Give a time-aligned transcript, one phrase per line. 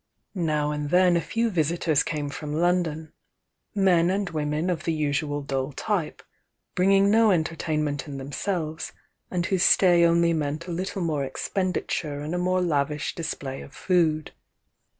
[0.33, 3.13] Now and then a few visitors came from London,—
[3.75, 6.23] men and women of the usual dull type,
[6.73, 8.93] bringing no entertainment in themselves,
[9.29, 13.73] and whose stay only meant a little more expenditure and a more lavish display of
[13.75, 14.31] food.